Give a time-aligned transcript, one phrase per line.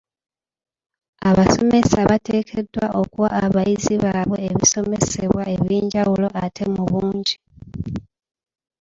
[1.29, 7.35] Abasomesa bateekeddwa okuwa abayizi baabwe ebisomesebwa eby'enjawulo ate mu bungi.